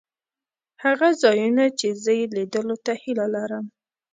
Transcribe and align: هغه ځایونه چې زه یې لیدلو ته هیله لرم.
هغه 0.83 1.09
ځایونه 1.23 1.65
چې 1.79 1.87
زه 2.03 2.11
یې 2.19 2.25
لیدلو 2.35 2.77
ته 2.85 2.93
هیله 3.03 3.25
لرم. 3.35 3.65